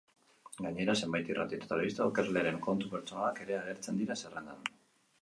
[0.65, 4.71] Gainera, zenbait irrati eta telebista aurkezleren kontu pertsonalak ere agertzen dira zerrendan.